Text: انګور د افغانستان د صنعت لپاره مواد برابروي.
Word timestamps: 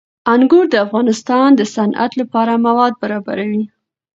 انګور 0.33 0.65
د 0.69 0.75
افغانستان 0.85 1.47
د 1.55 1.61
صنعت 1.75 2.11
لپاره 2.21 2.61
مواد 2.65 2.93
برابروي. 3.01 3.63